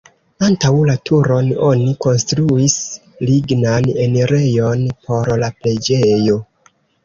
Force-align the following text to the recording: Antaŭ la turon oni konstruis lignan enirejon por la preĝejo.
Antaŭ 0.45 0.69
la 0.89 0.95
turon 1.09 1.51
oni 1.67 1.91
konstruis 2.07 2.79
lignan 3.29 3.93
enirejon 4.09 4.85
por 5.07 5.33
la 5.45 5.55
preĝejo. 5.63 6.45